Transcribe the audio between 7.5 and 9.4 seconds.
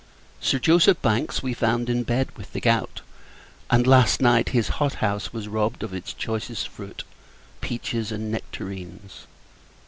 peaches and nectarines.